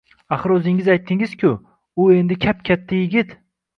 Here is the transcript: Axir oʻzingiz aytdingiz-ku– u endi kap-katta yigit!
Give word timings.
Axir 0.35 0.53
oʻzingiz 0.55 0.89
aytdingiz-ku– 0.93 1.53
u 2.05 2.11
endi 2.19 2.39
kap-katta 2.47 2.99
yigit! 3.03 3.37